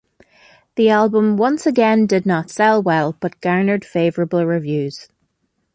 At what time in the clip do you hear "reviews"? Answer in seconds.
4.47-5.07